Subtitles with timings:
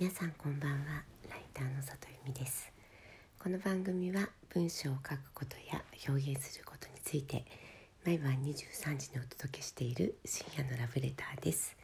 [0.00, 1.04] 皆さんこんばんは。
[1.30, 2.72] ライターの里由美です。
[3.38, 7.44] この番組は文章を書くことや表現することについて
[8.04, 11.76] 毎晩23時にお届けしている深夜のラブレターです。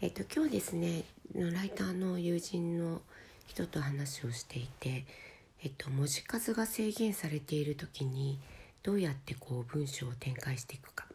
[0.00, 1.02] えっと今日ですね
[1.34, 3.02] ライターの友人の
[3.46, 5.04] 人と話をしていて
[5.62, 8.38] えっと文字数が制限されている時に
[8.82, 11.06] どうやってこう文章を展開していくか。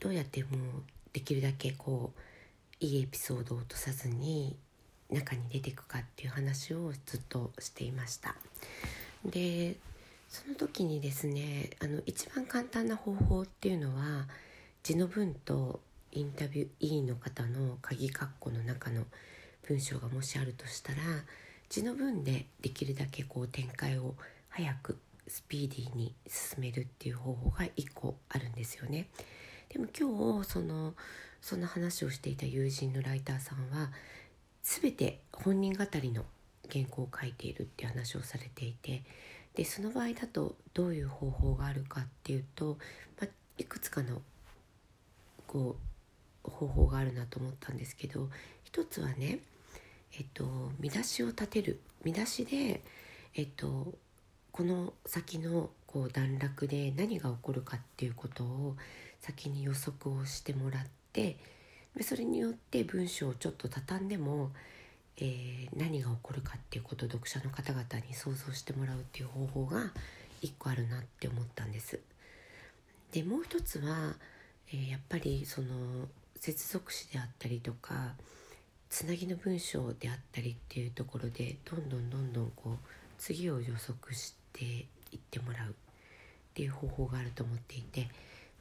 [0.00, 0.52] どうやってもう
[1.12, 2.20] できるだけこう
[2.82, 4.56] いいエピソードを落とさずに
[5.08, 8.34] 中に出ていくかっていう話をずっとしていました
[9.24, 9.76] で
[10.28, 14.26] その時にですねあの一番簡単な方法っていうのは
[14.82, 19.04] 字の文とインタビュー委員の方の鍵括弧の中の
[19.68, 20.98] 文章がもしあるとしたら
[21.68, 24.14] 字の文でできるだけこう展開を
[24.48, 29.06] 早くスピーディーに進めるっていう方法が1個あるんですよね。
[29.72, 30.94] でも今日その
[31.40, 33.90] その話をしていた友人のライターさんは
[34.62, 36.24] 全て本人語りの
[36.70, 39.02] 原稿を書いているっていう話をされていて
[39.54, 42.78] でその場合だとどういう方法があるかっていうと、
[43.20, 44.22] まあ、いくつかの
[45.46, 45.76] こ
[46.44, 48.28] う方法があるなと思ったんですけど
[48.64, 49.40] 一つはね
[50.16, 50.44] えっと
[50.78, 51.80] 見出しを立てる。
[52.04, 52.82] 見出しで
[53.34, 53.94] えっと
[54.50, 58.76] この先のこう段落で何が起こるかっていうことを
[59.20, 61.36] 先に予測をしてもらって
[62.00, 64.50] それによって文章をちょっと畳んでも、
[65.18, 69.92] えー、何が起こるかっていうことを読者の方々に想像してもらうっていう方法が
[70.40, 72.00] 一個あるなって思ったんです。
[73.12, 74.14] でもう一つは、
[74.72, 78.14] えー、やっぱりその接続詞であったりとか
[78.88, 82.76] つなぎの文章であったりっていうところでどんどんどんどんこう
[83.18, 85.72] 次を予測していってもらうっ
[86.54, 88.08] ていう方法があると思っていて。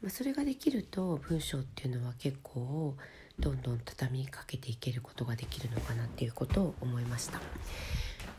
[0.01, 2.95] まあ、それができると文章っていうのは結構
[3.39, 7.39] どんどん畳みかけていけることができるのかなっていうことを思いました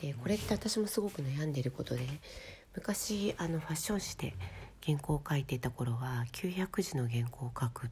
[0.01, 2.01] でこれって私もすごく悩んでいることで
[2.75, 4.35] 昔あのファッション誌で
[4.85, 7.91] 原稿を書いていた頃は900字の原稿を書く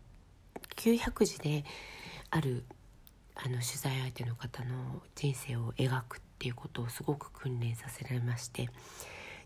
[0.77, 1.65] 900字で
[2.31, 2.65] ある
[3.37, 8.69] あの取材相手の方の人生を描くっていうことをすごく訓練させられまして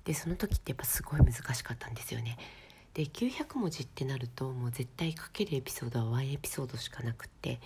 [0.05, 2.37] でその時ってやっぱすごい難しかったんですよね。
[2.95, 7.59] で900文字ってなるともう絶対書けるエピソードはワンエピソードしかなくって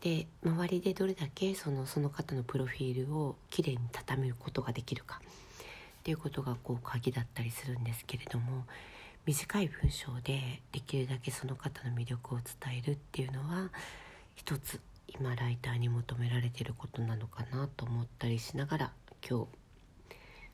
[0.00, 5.20] で周りでどれだけそのその方のプロフィールをきれいに畳むことができるか
[6.00, 8.64] っていうことがこう鍵だったりするんですけれども
[9.26, 13.70] 短い文章でできるだけその方の魅力を伝えるっていうのは
[14.36, 18.92] 一つ今ライターに求められてることなのかなと思ったりしながら
[19.28, 19.46] 今日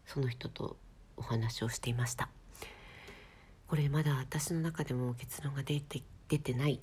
[0.06, 0.76] その人と
[1.16, 2.28] お話をしていました。
[3.69, 6.81] これまだ私の中でも結論が出て出てない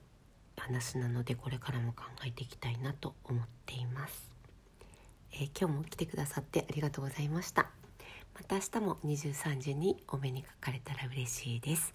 [0.57, 4.31] 話なのでこれからも考えていきたいなと思っています、
[5.33, 7.67] えー、今日も来てくださってありがとうございました。
[8.35, 11.93] また明日も23時にお目にかかれたら嬉しいです。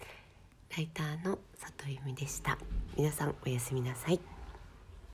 [0.75, 2.57] ライターの里由美でした。
[2.95, 4.38] 皆さんおやすみなさい。